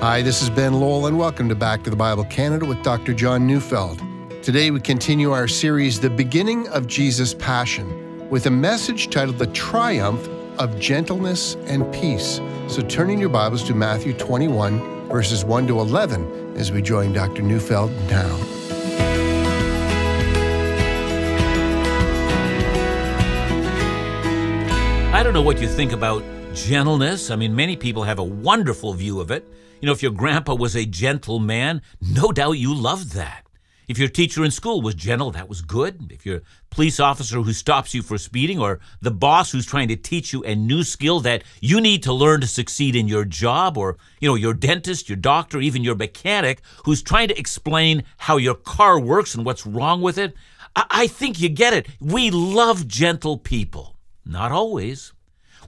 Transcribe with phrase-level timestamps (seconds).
[0.00, 3.12] Hi, this is Ben Lowell, and welcome to Back to the Bible Canada with Dr.
[3.12, 4.00] John Neufeld.
[4.44, 9.48] Today we continue our series, The Beginning of Jesus' Passion, with a message titled The
[9.48, 10.24] Triumph
[10.60, 12.40] of Gentleness and Peace.
[12.68, 17.12] So turn in your Bibles to Matthew 21, verses 1 to 11, as we join
[17.12, 17.42] Dr.
[17.42, 18.36] Neufeld now.
[25.12, 26.22] I don't know what you think about
[26.66, 27.30] gentleness.
[27.30, 29.46] I mean, many people have a wonderful view of it.
[29.80, 33.44] You know, if your grandpa was a gentle man, no doubt you loved that.
[33.86, 36.12] If your teacher in school was gentle, that was good.
[36.12, 39.96] If your police officer who stops you for speeding, or the boss who's trying to
[39.96, 43.78] teach you a new skill that you need to learn to succeed in your job,
[43.78, 48.36] or, you know, your dentist, your doctor, even your mechanic who's trying to explain how
[48.36, 50.34] your car works and what's wrong with it,
[50.76, 51.86] I, I think you get it.
[51.98, 53.96] We love gentle people.
[54.26, 55.14] Not always.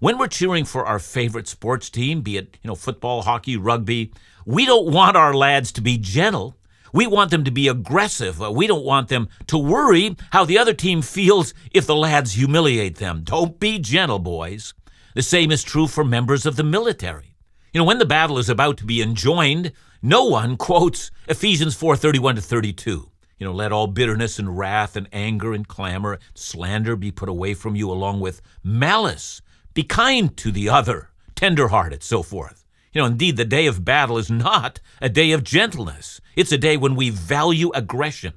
[0.01, 4.15] When we're cheering for our favorite sports team, be it, you know, football, hockey, rugby,
[4.47, 6.57] we don't want our lads to be gentle.
[6.91, 8.41] We want them to be aggressive.
[8.41, 12.33] Uh, we don't want them to worry how the other team feels if the lads
[12.33, 13.21] humiliate them.
[13.25, 14.73] Don't be gentle, boys.
[15.15, 17.37] The same is true for members of the military.
[17.75, 22.37] You know, when the battle is about to be enjoined, no one quotes Ephesians 4:31
[22.37, 23.11] to 32.
[23.37, 27.29] You know, let all bitterness and wrath and anger and clamor, and slander be put
[27.29, 29.43] away from you along with malice.
[29.75, 32.65] Be kind to the other, tender-hearted, so forth.
[32.93, 36.21] You know, indeed, the day of battle is not a day of gentleness.
[36.35, 38.35] It's a day when we value aggression.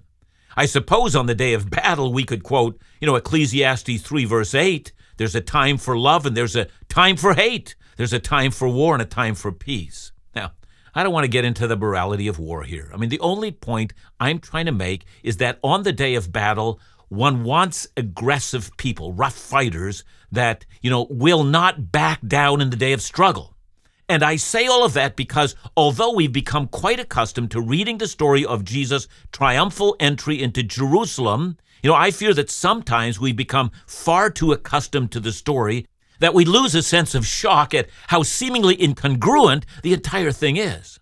[0.55, 4.53] I suppose on the day of battle we could quote, you know, Ecclesiastes 3, verse
[4.53, 7.75] 8 there's a time for love and there's a time for hate.
[7.97, 10.11] There's a time for war and a time for peace.
[10.35, 10.53] Now,
[10.95, 12.89] I don't want to get into the morality of war here.
[12.93, 16.31] I mean, the only point I'm trying to make is that on the day of
[16.31, 22.69] battle, one wants aggressive people, rough fighters that, you know, will not back down in
[22.69, 23.55] the day of struggle.
[24.09, 28.07] And I say all of that because although we've become quite accustomed to reading the
[28.07, 33.71] story of Jesus' triumphal entry into Jerusalem, you know, I fear that sometimes we become
[33.87, 35.85] far too accustomed to the story
[36.19, 40.99] that we lose a sense of shock at how seemingly incongruent the entire thing is.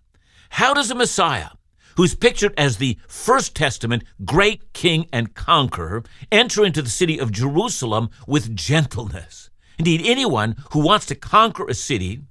[0.50, 1.50] How does a Messiah,
[1.96, 7.32] who's pictured as the First Testament great king and conqueror, enter into the city of
[7.32, 9.50] Jerusalem with gentleness?
[9.78, 12.22] Indeed, anyone who wants to conquer a city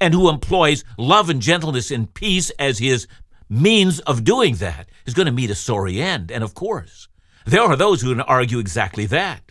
[0.00, 3.06] and who employs love and gentleness and peace as his
[3.48, 6.30] means of doing that is going to meet a sorry end.
[6.30, 7.08] And of course,
[7.46, 9.47] there are those who argue exactly that.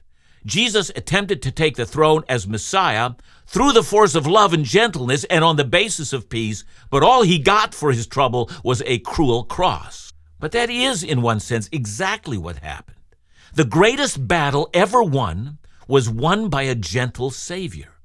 [0.47, 3.11] Jesus attempted to take the throne as Messiah
[3.45, 7.23] through the force of love and gentleness and on the basis of peace, but all
[7.23, 10.13] he got for his trouble was a cruel cross.
[10.39, 12.95] But that is, in one sense, exactly what happened.
[13.55, 17.95] The greatest battle ever won was won by a gentle Savior.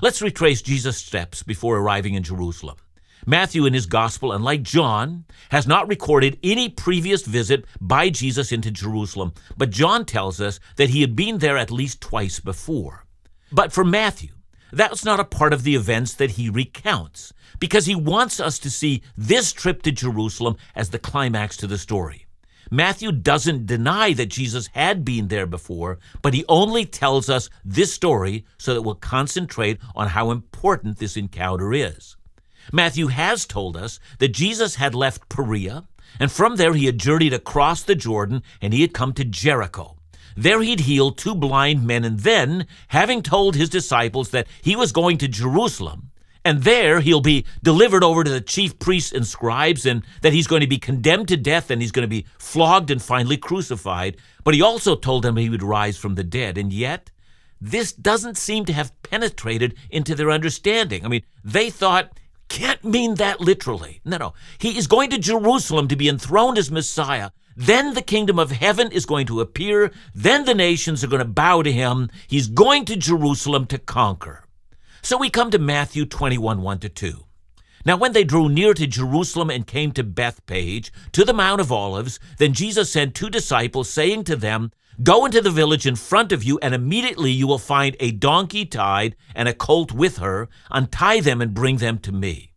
[0.00, 2.78] Let's retrace Jesus' steps before arriving in Jerusalem.
[3.26, 8.70] Matthew, in his gospel, unlike John, has not recorded any previous visit by Jesus into
[8.70, 13.04] Jerusalem, but John tells us that he had been there at least twice before.
[13.52, 14.30] But for Matthew,
[14.72, 18.70] that's not a part of the events that he recounts, because he wants us to
[18.70, 22.26] see this trip to Jerusalem as the climax to the story.
[22.70, 27.92] Matthew doesn't deny that Jesus had been there before, but he only tells us this
[27.92, 32.16] story so that we'll concentrate on how important this encounter is.
[32.72, 35.84] Matthew has told us that Jesus had left Perea,
[36.20, 39.96] and from there he had journeyed across the Jordan and he had come to Jericho.
[40.36, 44.92] There he'd healed two blind men, and then, having told his disciples that he was
[44.92, 46.10] going to Jerusalem,
[46.44, 50.46] and there he'll be delivered over to the chief priests and scribes, and that he's
[50.46, 54.16] going to be condemned to death and he's going to be flogged and finally crucified.
[54.42, 56.58] But he also told them he would rise from the dead.
[56.58, 57.10] And yet,
[57.60, 61.04] this doesn't seem to have penetrated into their understanding.
[61.04, 62.18] I mean, they thought,
[62.52, 64.02] can't mean that literally.
[64.04, 64.34] No, no.
[64.58, 67.30] He is going to Jerusalem to be enthroned as Messiah.
[67.56, 69.90] Then the kingdom of heaven is going to appear.
[70.14, 72.10] Then the nations are going to bow to him.
[72.26, 74.44] He's going to Jerusalem to conquer.
[75.00, 77.24] So we come to Matthew 21 1 to 2.
[77.86, 81.72] Now, when they drew near to Jerusalem and came to Bethphage, to the Mount of
[81.72, 86.32] Olives, then Jesus sent two disciples, saying to them, Go into the village in front
[86.32, 90.48] of you, and immediately you will find a donkey tied and a colt with her.
[90.70, 92.52] Untie them and bring them to me.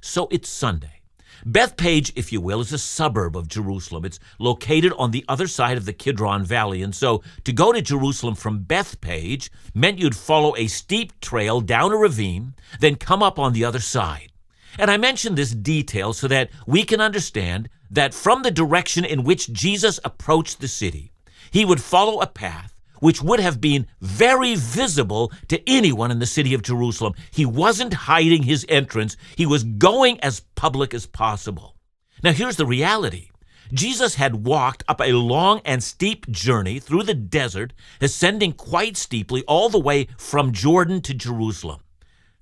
[0.00, 1.02] So it's Sunday.
[1.44, 4.04] Bethphage, if you will, is a suburb of Jerusalem.
[4.04, 6.82] It's located on the other side of the Kidron Valley.
[6.82, 11.92] And so to go to Jerusalem from Bethphage meant you'd follow a steep trail down
[11.92, 14.32] a ravine, then come up on the other side.
[14.76, 19.22] And I mention this detail so that we can understand that from the direction in
[19.22, 21.12] which Jesus approached the city,
[21.50, 26.26] he would follow a path which would have been very visible to anyone in the
[26.26, 27.14] city of Jerusalem.
[27.30, 31.76] He wasn't hiding his entrance, he was going as public as possible.
[32.22, 33.30] Now, here's the reality
[33.72, 39.42] Jesus had walked up a long and steep journey through the desert, ascending quite steeply
[39.46, 41.80] all the way from Jordan to Jerusalem.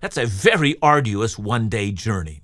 [0.01, 2.43] That's a very arduous one day journey.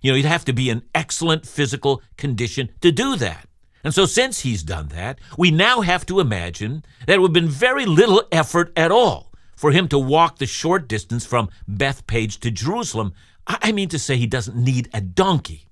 [0.00, 3.49] You know, you'd have to be in excellent physical condition to do that.
[3.82, 7.34] And so, since he's done that, we now have to imagine that it would have
[7.34, 12.40] been very little effort at all for him to walk the short distance from Bethphage
[12.40, 13.12] to Jerusalem.
[13.46, 15.66] I mean to say, he doesn't need a donkey.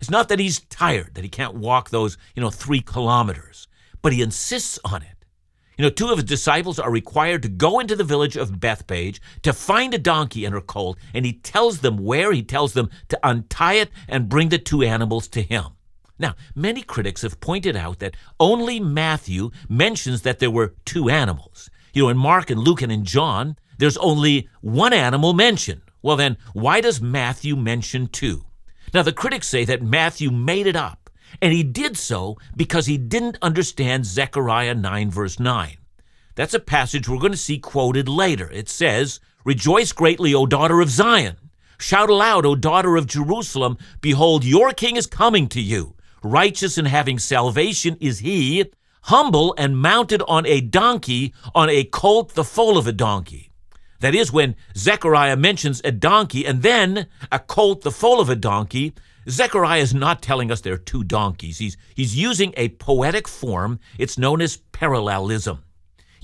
[0.00, 3.68] It's not that he's tired, that he can't walk those, you know, three kilometers,
[4.02, 5.24] but he insists on it.
[5.78, 9.20] You know, two of his disciples are required to go into the village of Bethphage
[9.42, 12.32] to find a donkey and her colt, and he tells them where.
[12.32, 15.66] He tells them to untie it and bring the two animals to him.
[16.22, 21.68] Now, many critics have pointed out that only Matthew mentions that there were two animals.
[21.92, 25.82] You know, in Mark and Luke and in John, there's only one animal mentioned.
[26.00, 28.44] Well, then, why does Matthew mention two?
[28.94, 31.10] Now, the critics say that Matthew made it up,
[31.40, 35.76] and he did so because he didn't understand Zechariah 9, verse 9.
[36.36, 38.48] That's a passage we're going to see quoted later.
[38.52, 41.36] It says, Rejoice greatly, O daughter of Zion.
[41.80, 43.76] Shout aloud, O daughter of Jerusalem.
[44.00, 45.96] Behold, your king is coming to you.
[46.22, 48.64] Righteous and having salvation is he,
[49.02, 53.50] humble and mounted on a donkey, on a colt, the foal of a donkey.
[54.00, 58.36] That is, when Zechariah mentions a donkey and then a colt, the foal of a
[58.36, 58.94] donkey,
[59.28, 61.58] Zechariah is not telling us there are two donkeys.
[61.58, 63.78] He's, he's using a poetic form.
[63.98, 65.62] It's known as parallelism.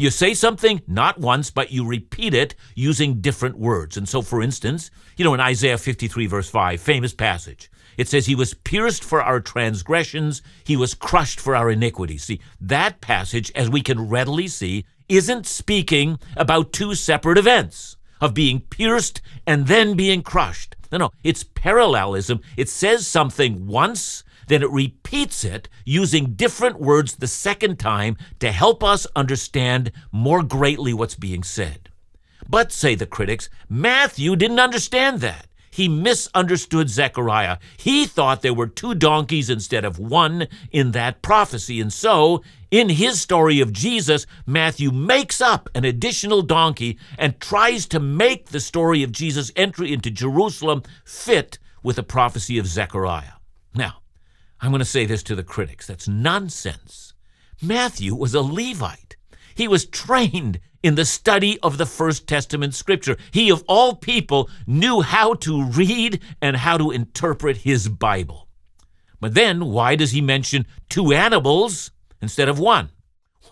[0.01, 3.97] You say something not once, but you repeat it using different words.
[3.97, 8.27] And so, for instance, you know, in Isaiah 53, verse 5, famous passage, it says,
[8.27, 12.23] He was pierced for our transgressions, He was crushed for our iniquities.
[12.23, 18.35] See, that passage, as we can readily see, isn't speaking about two separate events of
[18.35, 20.77] being pierced and then being crushed.
[20.93, 22.41] No, no, it's parallelism.
[22.57, 28.51] It says something once, then it repeats it using different words the second time to
[28.51, 31.91] help us understand more greatly what's being said.
[32.49, 35.49] But, say the critics, Matthew didn't understand that
[35.79, 37.59] he misunderstood Zechariah.
[37.77, 41.81] He thought there were two donkeys instead of one in that prophecy.
[41.81, 42.43] And so,
[42.73, 48.47] in his story of Jesus, Matthew makes up an additional donkey and tries to make
[48.47, 53.35] the story of Jesus' entry into Jerusalem fit with the prophecy of Zechariah.
[53.73, 53.99] Now,
[54.61, 57.15] I'm going to say this to the critics that's nonsense.
[57.63, 59.17] Matthew was a Levite.
[59.55, 63.17] He was trained in the study of the First Testament scripture.
[63.31, 68.49] He, of all people, knew how to read and how to interpret his Bible.
[69.21, 71.91] But then, why does he mention two animals
[72.21, 72.91] instead of one?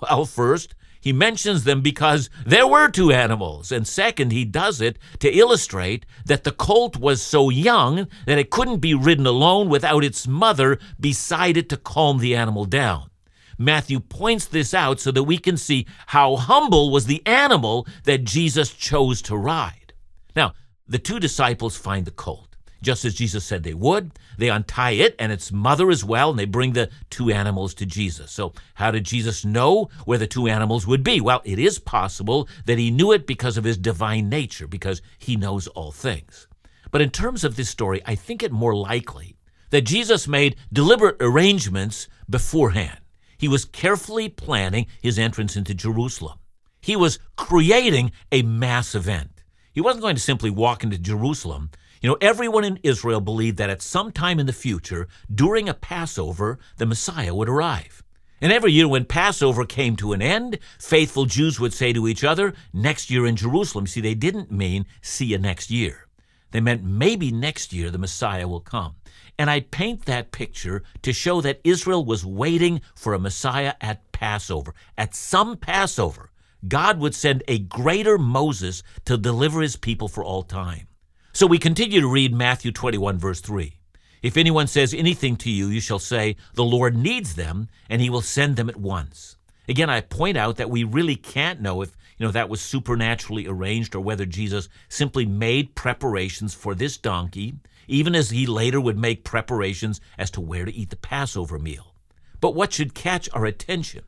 [0.00, 0.74] Well, first,
[1.06, 3.70] he mentions them because there were two animals.
[3.70, 8.50] And second, he does it to illustrate that the colt was so young that it
[8.50, 13.10] couldn't be ridden alone without its mother beside it to calm the animal down.
[13.56, 18.24] Matthew points this out so that we can see how humble was the animal that
[18.24, 19.92] Jesus chose to ride.
[20.34, 20.54] Now,
[20.88, 22.45] the two disciples find the colt,
[22.86, 24.12] just as Jesus said they would.
[24.38, 27.84] They untie it and its mother as well, and they bring the two animals to
[27.84, 28.30] Jesus.
[28.30, 31.20] So, how did Jesus know where the two animals would be?
[31.20, 35.34] Well, it is possible that he knew it because of his divine nature, because he
[35.34, 36.46] knows all things.
[36.92, 39.34] But in terms of this story, I think it more likely
[39.70, 43.00] that Jesus made deliberate arrangements beforehand.
[43.36, 46.38] He was carefully planning his entrance into Jerusalem.
[46.80, 49.42] He was creating a mass event.
[49.72, 51.70] He wasn't going to simply walk into Jerusalem.
[52.00, 55.74] You know, everyone in Israel believed that at some time in the future, during a
[55.74, 58.02] Passover, the Messiah would arrive.
[58.40, 62.22] And every year when Passover came to an end, faithful Jews would say to each
[62.22, 63.86] other, next year in Jerusalem.
[63.86, 66.06] See, they didn't mean see you next year.
[66.50, 68.96] They meant maybe next year the Messiah will come.
[69.38, 74.12] And I paint that picture to show that Israel was waiting for a Messiah at
[74.12, 74.74] Passover.
[74.98, 76.30] At some Passover,
[76.68, 80.88] God would send a greater Moses to deliver his people for all time.
[81.36, 83.74] So we continue to read Matthew 21, verse 3.
[84.22, 88.08] If anyone says anything to you, you shall say, The Lord needs them, and he
[88.08, 89.36] will send them at once.
[89.68, 93.46] Again, I point out that we really can't know if you know that was supernaturally
[93.46, 98.96] arranged or whether Jesus simply made preparations for this donkey even as he later would
[98.96, 101.92] make preparations as to where to eat the Passover meal.
[102.40, 104.04] But what should catch our attention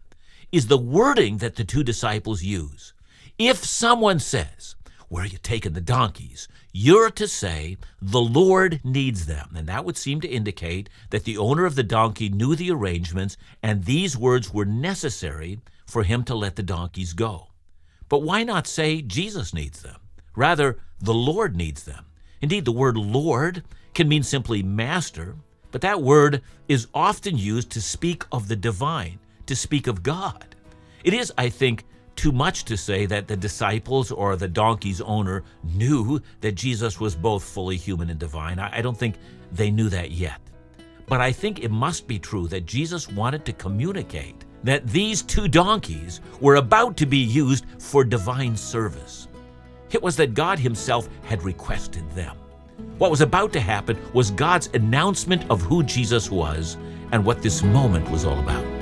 [0.51, 2.95] is the wording that the two disciples use.
[3.39, 4.77] If someone says,
[5.11, 6.49] Where are you taking the donkeys?
[6.81, 9.55] You're to say, The Lord needs them.
[9.57, 13.37] And that would seem to indicate that the owner of the donkey knew the arrangements,
[13.65, 15.59] and these words were necessary
[15.89, 17.49] for him to let the donkeys go.
[18.09, 19.97] But why not say Jesus needs them?
[20.37, 22.05] Rather, the Lord needs them.
[22.41, 25.35] Indeed, the word Lord can mean simply master,
[25.73, 30.55] but that word is often used to speak of the divine, to speak of God.
[31.03, 31.87] It is, I think,
[32.19, 37.15] too much to say that the disciples or the donkey's owner knew that Jesus was
[37.15, 38.59] both fully human and divine.
[38.59, 39.15] I, don't think
[39.53, 40.41] they knew that yet.
[41.07, 45.47] But I think it must be true that Jesus wanted to communicate that these two
[45.47, 49.29] donkeys were about to be used for divine service.
[49.93, 52.37] It was that God Himself had requested them.
[52.99, 56.77] What was about to happen was God's announcement of who Jesus was
[57.13, 58.78] and what this moment was all about.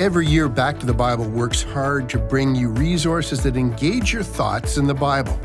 [0.00, 4.22] Every year, Back to the Bible works hard to bring you resources that engage your
[4.22, 5.38] thoughts in the Bible.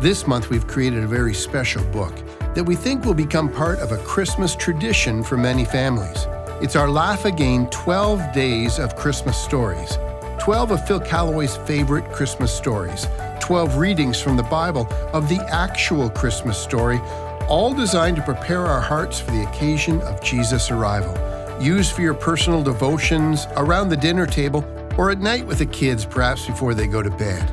[0.00, 2.12] This month, we've created a very special book
[2.56, 6.26] that we think will become part of a Christmas tradition for many families.
[6.60, 9.96] It's our Laugh Again 12 Days of Christmas Stories.
[10.40, 13.06] 12 of Phil Callaway's favorite Christmas stories,
[13.38, 16.98] 12 readings from the Bible of the actual Christmas story,
[17.46, 21.14] all designed to prepare our hearts for the occasion of Jesus' arrival.
[21.62, 24.64] Used for your personal devotions, around the dinner table,
[24.98, 27.48] or at night with the kids, perhaps before they go to bed.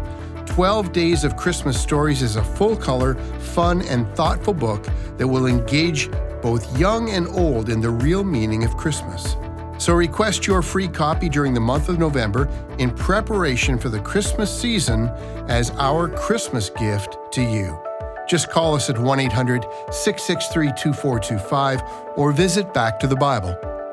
[0.47, 3.13] 12 Days of Christmas Stories is a full color,
[3.53, 4.83] fun, and thoughtful book
[5.17, 6.09] that will engage
[6.41, 9.35] both young and old in the real meaning of Christmas.
[9.77, 12.49] So request your free copy during the month of November
[12.79, 15.09] in preparation for the Christmas season
[15.47, 17.79] as our Christmas gift to you.
[18.27, 21.83] Just call us at 1 800 663 2425
[22.17, 22.73] or visit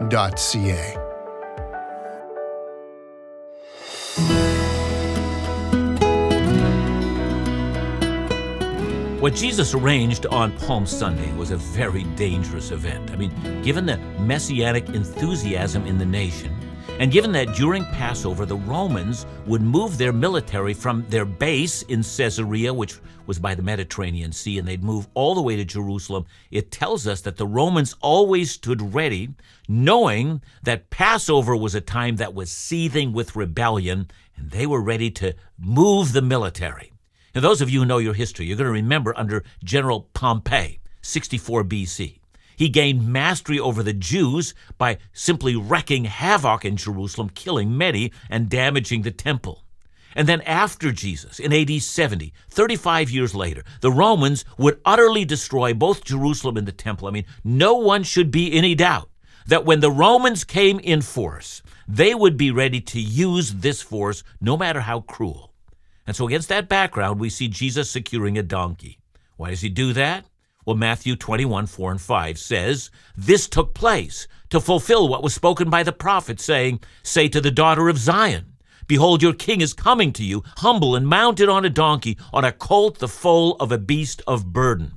[0.00, 1.03] backtothebible.ca.
[9.21, 13.11] What Jesus arranged on Palm Sunday was a very dangerous event.
[13.11, 16.55] I mean, given the messianic enthusiasm in the nation,
[16.99, 22.03] and given that during Passover the Romans would move their military from their base in
[22.03, 26.26] Caesarea, which was by the Mediterranean Sea, and they'd move all the way to Jerusalem,
[26.50, 29.31] it tells us that the Romans always stood ready,
[29.69, 35.11] knowing that Passover was a time that was seething with rebellion, and they were ready
[35.12, 36.93] to move the military.
[37.35, 40.81] Now, those of you who know your history, you're going to remember under General Pompey,
[41.03, 42.21] 64 BC.
[42.56, 48.48] He gained mastery over the Jews by simply wreaking havoc in Jerusalem, killing many, and
[48.48, 49.62] damaging the temple.
[50.16, 55.75] And then after Jesus, in AD 70, 35 years later, the Romans would utterly destroy
[55.75, 57.06] both Jerusalem and the temple.
[57.06, 59.10] I mean, no one should be any doubt
[59.46, 64.25] that when the Romans came in force, they would be ready to use this force
[64.40, 65.52] no matter how cruel.
[66.06, 68.98] And so, against that background, we see Jesus securing a donkey.
[69.36, 70.25] Why does he do that?
[70.66, 75.70] Well, Matthew 21, 4 and 5 says, This took place to fulfill what was spoken
[75.70, 78.56] by the prophet, saying, Say to the daughter of Zion,
[78.88, 82.50] Behold, your king is coming to you, humble and mounted on a donkey, on a
[82.50, 84.94] colt, the foal of a beast of burden.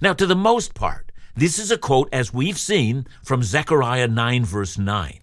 [0.00, 4.44] Now, to the most part, this is a quote, as we've seen, from Zechariah 9,
[4.44, 5.20] verse 9.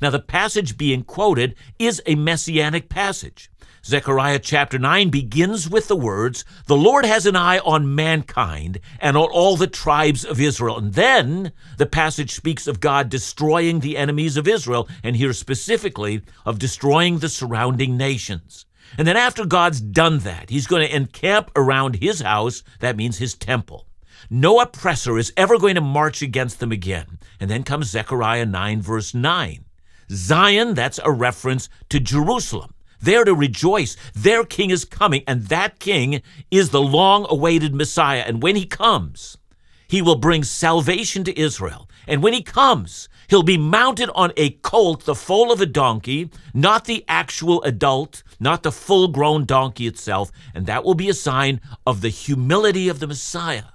[0.00, 3.50] Now, the passage being quoted is a messianic passage.
[3.86, 9.16] Zechariah chapter 9 begins with the words, The Lord has an eye on mankind and
[9.16, 10.78] on all the tribes of Israel.
[10.78, 16.22] And then the passage speaks of God destroying the enemies of Israel, and here specifically
[16.44, 18.66] of destroying the surrounding nations.
[18.98, 23.18] And then after God's done that, he's going to encamp around his house, that means
[23.18, 23.86] his temple.
[24.28, 27.20] No oppressor is ever going to march against them again.
[27.38, 29.64] And then comes Zechariah 9, verse 9.
[30.10, 32.72] Zion, that's a reference to Jerusalem.
[33.06, 33.96] They're to rejoice.
[34.16, 38.24] Their king is coming, and that king is the long awaited Messiah.
[38.26, 39.38] And when he comes,
[39.86, 41.88] he will bring salvation to Israel.
[42.08, 46.30] And when he comes, he'll be mounted on a colt, the foal of a donkey,
[46.52, 50.32] not the actual adult, not the full grown donkey itself.
[50.52, 53.70] And that will be a sign of the humility of the Messiah.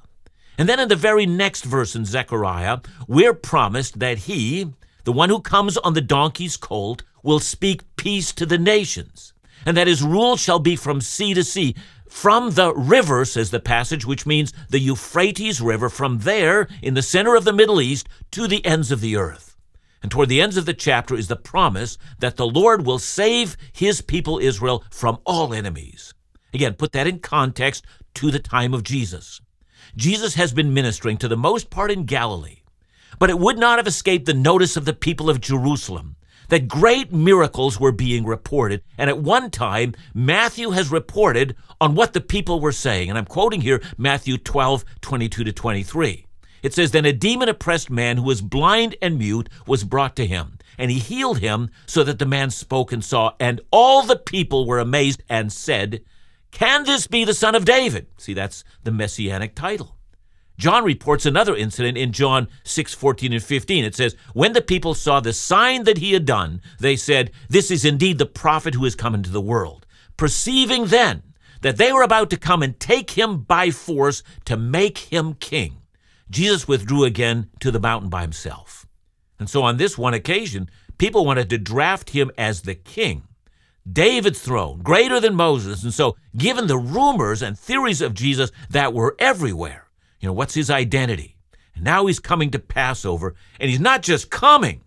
[0.58, 4.74] And then in the very next verse in Zechariah, we're promised that he,
[5.06, 9.34] the one who comes on the donkey's colt, will speak peace to the nations,
[9.66, 11.76] and that his rule shall be from sea to sea.
[12.10, 17.02] From the river, says the passage, which means the Euphrates River, from there, in the
[17.02, 19.56] center of the Middle East, to the ends of the earth.
[20.02, 23.56] And toward the ends of the chapter is the promise that the Lord will save
[23.72, 26.14] his people Israel from all enemies.
[26.54, 27.86] Again, put that in context
[28.16, 29.40] to the time of Jesus.
[29.96, 32.62] Jesus has been ministering to the most part in Galilee,
[33.20, 36.16] but it would not have escaped the notice of the people of Jerusalem
[36.52, 38.84] that great miracles were being reported.
[38.98, 43.08] And at one time, Matthew has reported on what the people were saying.
[43.08, 46.26] And I'm quoting here Matthew 12, 22 to 23.
[46.62, 50.28] It says, Then a demon oppressed man who was blind and mute was brought to
[50.28, 53.34] him, and he healed him so that the man spoke and saw.
[53.40, 56.04] And all the people were amazed and said,
[56.52, 58.08] Can this be the son of David?
[58.18, 59.96] See, that's the messianic title.
[60.62, 63.84] John reports another incident in John 6 14 and 15.
[63.84, 67.72] It says, When the people saw the sign that he had done, they said, This
[67.72, 69.88] is indeed the prophet who has come into the world.
[70.18, 71.24] Perceiving then
[71.62, 75.82] that they were about to come and take him by force to make him king,
[76.30, 78.86] Jesus withdrew again to the mountain by himself.
[79.40, 83.24] And so on this one occasion, people wanted to draft him as the king.
[83.92, 85.84] David's throne, greater than Moses.
[85.84, 89.81] And so, given the rumors and theories of Jesus that were everywhere,
[90.22, 91.36] you know, what's his identity?
[91.76, 94.82] And now he's coming to Passover, and he's not just coming,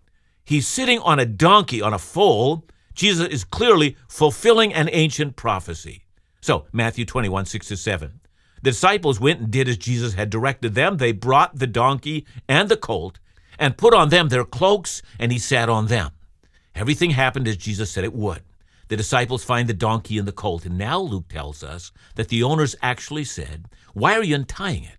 [0.45, 2.65] he's sitting on a donkey, on a foal.
[2.95, 6.05] Jesus is clearly fulfilling an ancient prophecy.
[6.41, 8.21] So, Matthew 21, 6 to 7.
[8.63, 10.97] The disciples went and did as Jesus had directed them.
[10.97, 13.19] They brought the donkey and the colt
[13.59, 16.13] and put on them their cloaks, and he sat on them.
[16.75, 18.43] Everything happened as Jesus said it would.
[18.89, 22.43] The disciples find the donkey and the colt, and now Luke tells us that the
[22.43, 24.99] owners actually said, Why are you untying it?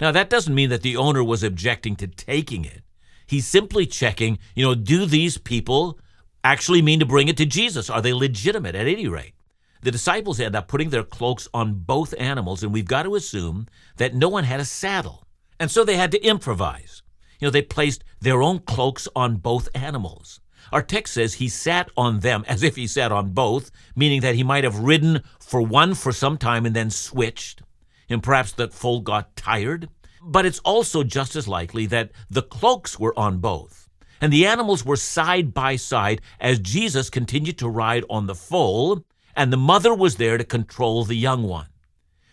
[0.00, 2.82] Now, that doesn't mean that the owner was objecting to taking it.
[3.26, 5.98] He's simply checking, you know, do these people
[6.42, 7.90] actually mean to bring it to Jesus?
[7.90, 9.34] Are they legitimate at any rate?
[9.82, 13.66] The disciples end up putting their cloaks on both animals, and we've got to assume
[13.96, 15.24] that no one had a saddle.
[15.58, 17.02] And so they had to improvise.
[17.38, 20.40] You know, they placed their own cloaks on both animals.
[20.72, 24.34] Our text says he sat on them as if he sat on both, meaning that
[24.34, 27.62] he might have ridden for one for some time and then switched
[28.10, 29.88] and perhaps that foal got tired.
[30.22, 33.88] But it's also just as likely that the cloaks were on both,
[34.20, 39.02] and the animals were side by side as Jesus continued to ride on the foal,
[39.34, 41.68] and the mother was there to control the young one.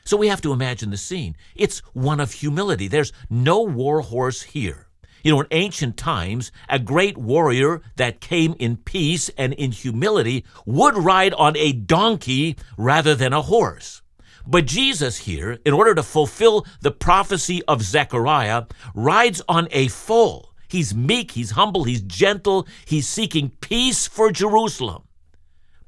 [0.03, 1.35] So we have to imagine the scene.
[1.55, 2.87] It's one of humility.
[2.87, 4.87] There's no war horse here.
[5.23, 10.45] You know, in ancient times, a great warrior that came in peace and in humility
[10.65, 14.01] would ride on a donkey rather than a horse.
[14.49, 18.63] But Jesus here, in order to fulfill the prophecy of Zechariah,
[18.95, 20.53] rides on a foal.
[20.69, 25.03] He's meek, he's humble, he's gentle, he's seeking peace for Jerusalem.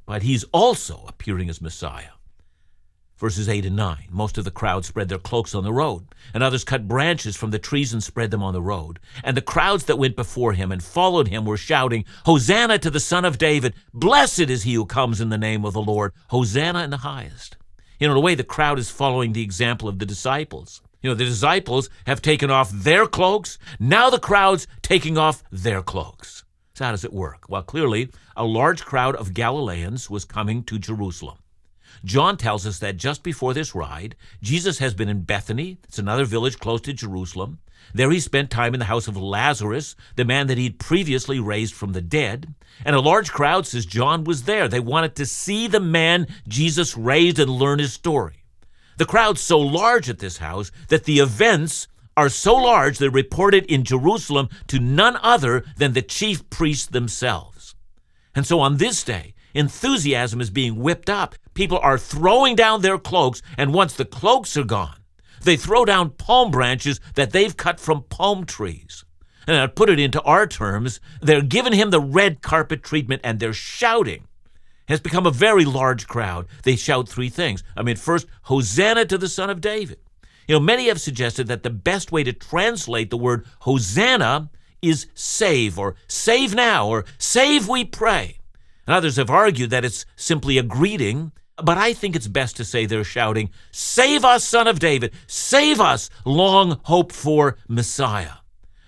[0.06, 2.12] But he's also appearing as Messiah.
[3.16, 6.44] Verses 8 and 9 Most of the crowd spread their cloaks on the road, and
[6.44, 9.00] others cut branches from the trees and spread them on the road.
[9.24, 13.00] And the crowds that went before him and followed him were shouting, Hosanna to the
[13.00, 13.74] Son of David!
[13.94, 16.12] Blessed is he who comes in the name of the Lord!
[16.28, 17.56] Hosanna in the highest.
[18.00, 20.82] You know, in a way, the crowd is following the example of the disciples.
[21.02, 23.58] You know, the disciples have taken off their cloaks.
[23.78, 26.46] Now the crowd's taking off their cloaks.
[26.76, 27.50] So, how does it work?
[27.50, 31.40] Well, clearly, a large crowd of Galileans was coming to Jerusalem.
[32.06, 36.26] John tells us that just before this ride, Jesus has been in Bethany, it's another
[36.26, 37.60] village close to Jerusalem.
[37.94, 41.74] There he spent time in the house of Lazarus, the man that he'd previously raised
[41.74, 42.54] from the dead.
[42.86, 44.68] And a large crowd says John was there.
[44.68, 48.44] They wanted to see the man Jesus raised and learn his story.
[48.98, 53.66] The crowd's so large at this house that the events are so large they're reported
[53.66, 57.76] in Jerusalem to none other than the chief priests themselves.
[58.36, 61.36] And so on this day, enthusiasm is being whipped up.
[61.60, 64.96] People are throwing down their cloaks, and once the cloaks are gone,
[65.44, 69.04] they throw down palm branches that they've cut from palm trees.
[69.46, 73.42] And I'd put it into our terms, they're giving him the red carpet treatment and
[73.42, 74.26] they're shouting.
[74.88, 76.48] Has become a very large crowd.
[76.64, 77.62] They shout three things.
[77.76, 80.00] I mean, first, Hosanna to the Son of David.
[80.48, 84.50] You know, many have suggested that the best way to translate the word Hosanna
[84.82, 88.38] is save or save now or save we pray.
[88.88, 92.66] And others have argued that it's simply a greeting but I think it's best to
[92.66, 95.14] say they're shouting, Save us, Son of David!
[95.28, 98.40] Save us, long hoped for Messiah!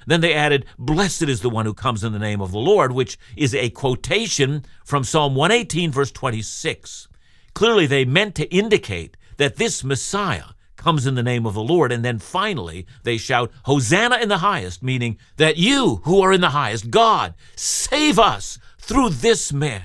[0.08, 2.92] Then they added, Blessed is the one who comes in the name of the Lord,
[2.92, 7.08] which is a quotation from Psalm 118, verse 26.
[7.54, 11.92] Clearly, they meant to indicate that this Messiah comes in the name of the Lord.
[11.92, 16.42] And then finally, they shout, Hosanna in the highest, meaning that you who are in
[16.42, 19.84] the highest, God, save us through this man.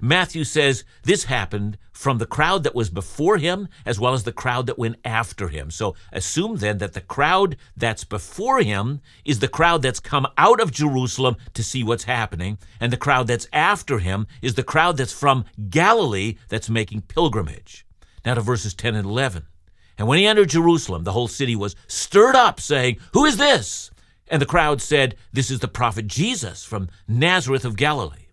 [0.00, 4.30] Matthew says this happened from the crowd that was before him as well as the
[4.30, 5.68] crowd that went after him.
[5.68, 10.60] So assume then that the crowd that's before him is the crowd that's come out
[10.60, 14.96] of Jerusalem to see what's happening, and the crowd that's after him is the crowd
[14.96, 17.84] that's from Galilee that's making pilgrimage.
[18.24, 19.46] Now to verses 10 and 11.
[19.98, 23.90] And when he entered Jerusalem, the whole city was stirred up, saying, Who is this?
[24.28, 28.27] And the crowd said, This is the prophet Jesus from Nazareth of Galilee.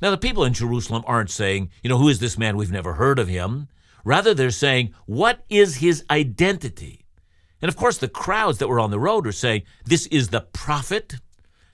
[0.00, 2.56] Now, the people in Jerusalem aren't saying, you know, who is this man?
[2.56, 3.68] We've never heard of him.
[4.04, 7.00] Rather, they're saying, what is his identity?
[7.62, 10.40] And of course, the crowds that were on the road are saying, This is the
[10.40, 11.16] prophet.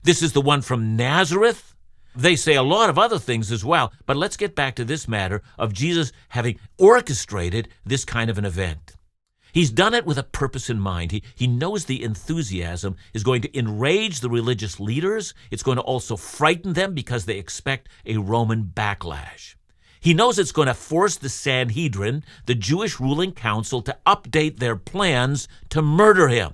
[0.03, 1.73] This is the one from Nazareth.
[2.15, 3.93] They say a lot of other things as well.
[4.05, 8.45] But let's get back to this matter of Jesus having orchestrated this kind of an
[8.45, 8.96] event.
[9.51, 11.11] He's done it with a purpose in mind.
[11.11, 15.33] He, he knows the enthusiasm is going to enrage the religious leaders.
[15.51, 19.55] It's going to also frighten them because they expect a Roman backlash.
[19.99, 24.75] He knows it's going to force the Sanhedrin, the Jewish ruling council, to update their
[24.75, 26.53] plans to murder him.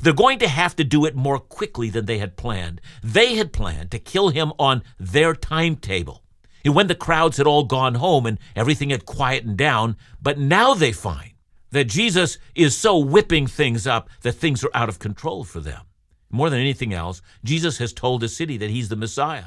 [0.00, 2.80] They're going to have to do it more quickly than they had planned.
[3.02, 6.22] They had planned to kill him on their timetable.
[6.64, 10.74] And When the crowds had all gone home and everything had quietened down, but now
[10.74, 11.32] they find
[11.70, 15.82] that Jesus is so whipping things up that things are out of control for them.
[16.30, 19.46] More than anything else, Jesus has told the city that he's the Messiah,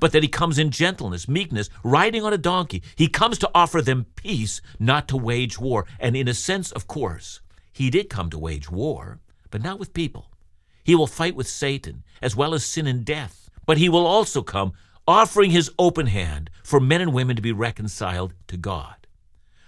[0.00, 2.82] but that he comes in gentleness, meekness, riding on a donkey.
[2.96, 5.86] He comes to offer them peace, not to wage war.
[6.00, 7.40] And in a sense, of course,
[7.72, 9.20] he did come to wage war
[9.52, 10.32] but not with people.
[10.82, 13.48] He will fight with Satan, as well as sin and death.
[13.66, 14.72] But he will also come
[15.06, 19.01] offering his open hand for men and women to be reconciled to God.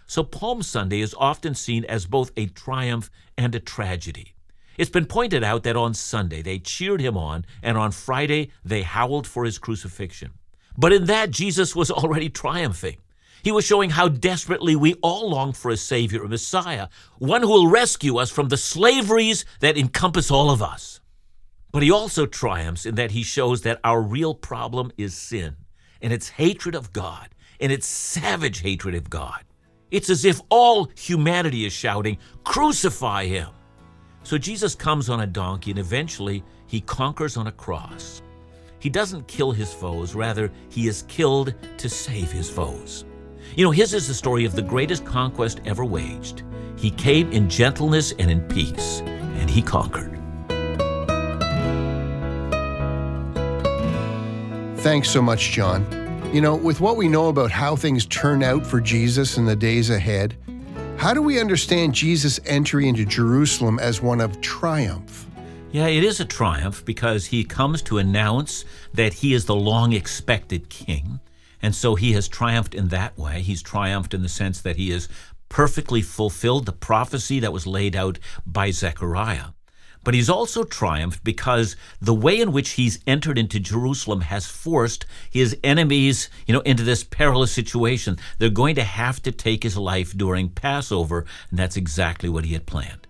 [0.06, 4.34] So Palm Sunday is often seen as both a triumph and a tragedy.
[4.76, 8.82] It's been pointed out that on Sunday they cheered him on, and on Friday they
[8.82, 10.32] howled for his crucifixion.
[10.76, 12.96] But in that, Jesus was already triumphing.
[13.44, 16.88] He was showing how desperately we all long for a Savior, a Messiah,
[17.18, 21.00] one who will rescue us from the slaveries that encompass all of us.
[21.70, 25.56] But he also triumphs in that he shows that our real problem is sin
[26.00, 27.28] and its hatred of God
[27.60, 29.44] and its savage hatred of God.
[29.90, 33.48] It's as if all humanity is shouting, Crucify him!
[34.22, 38.22] So Jesus comes on a donkey and eventually he conquers on a cross.
[38.78, 43.04] He doesn't kill his foes, rather, he is killed to save his foes.
[43.56, 46.42] You know, his is the story of the greatest conquest ever waged.
[46.76, 50.20] He came in gentleness and in peace, and he conquered.
[54.78, 56.03] Thanks so much, John.
[56.34, 59.54] You know, with what we know about how things turn out for Jesus in the
[59.54, 60.36] days ahead,
[60.96, 65.28] how do we understand Jesus' entry into Jerusalem as one of triumph?
[65.70, 69.92] Yeah, it is a triumph because he comes to announce that he is the long
[69.92, 71.20] expected king.
[71.62, 73.40] And so he has triumphed in that way.
[73.40, 75.08] He's triumphed in the sense that he has
[75.48, 79.53] perfectly fulfilled the prophecy that was laid out by Zechariah.
[80.04, 85.06] But he's also triumphed because the way in which he's entered into Jerusalem has forced
[85.30, 88.18] his enemies, you know, into this perilous situation.
[88.38, 92.52] They're going to have to take his life during Passover, and that's exactly what he
[92.52, 93.06] had planned.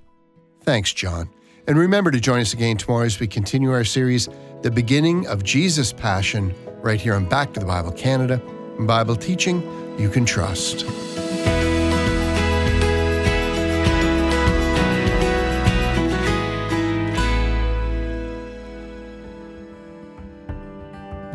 [0.63, 1.29] Thanks, John.
[1.67, 4.29] And remember to join us again tomorrow as we continue our series,
[4.63, 8.41] The Beginning of Jesus' Passion right here on Back to the Bible Canada,
[8.79, 9.63] Bible teaching
[9.99, 10.85] you can trust.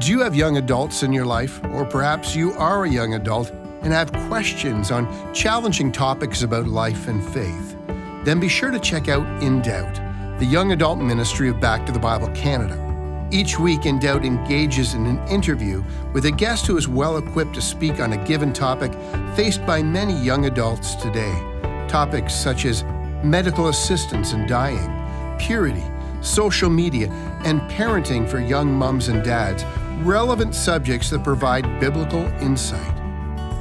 [0.09, 3.51] You have young adults in your life, or perhaps you are a young adult
[3.83, 7.77] and have questions on challenging topics about life and faith?
[8.25, 9.99] Then be sure to check out In Doubt,
[10.39, 12.77] the young adult ministry of Back to the Bible Canada.
[13.31, 17.53] Each week, In Doubt engages in an interview with a guest who is well equipped
[17.53, 18.91] to speak on a given topic
[19.35, 21.33] faced by many young adults today.
[21.87, 22.83] Topics such as
[23.23, 25.83] medical assistance in dying, purity,
[26.21, 27.09] social media,
[27.45, 29.63] and parenting for young mums and dads,
[30.01, 32.95] relevant subjects that provide biblical insight.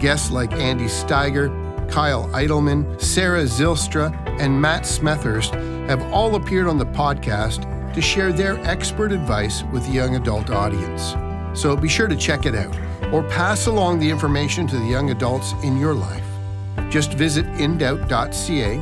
[0.01, 1.49] Guests like Andy Steiger,
[1.91, 5.55] Kyle Idleman, Sarah Zylstra, and Matt Smethurst
[5.89, 10.51] have all appeared on the podcast to share their expert advice with the young adult
[10.51, 11.17] audience.
[11.59, 12.77] So be sure to check it out
[13.13, 16.25] or pass along the information to the young adults in your life.
[16.91, 18.79] Just visit indoubt.ca,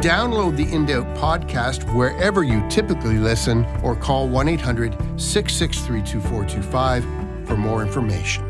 [0.00, 7.04] download the InDoubt podcast wherever you typically listen, or call 1 800 663 2425
[7.46, 8.49] for more information.